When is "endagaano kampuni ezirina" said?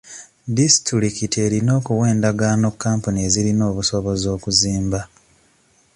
2.13-3.63